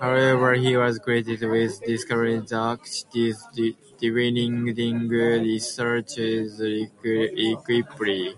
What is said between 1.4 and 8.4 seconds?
with distributing the City's dwindling resources equitably".